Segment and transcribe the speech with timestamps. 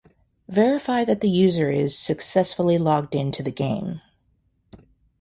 [0.49, 4.01] Verify that the user is successfully logged in to the game